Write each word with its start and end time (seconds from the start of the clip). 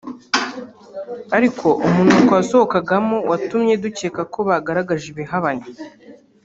ariko 1.37 1.67
“umunuko 1.87 2.29
wasohokagamo 2.37 3.17
watumye 3.29 3.73
dukeka 3.83 4.21
ko 4.33 4.39
bagaragaje 4.49 5.05
ibihabanye 5.13 5.67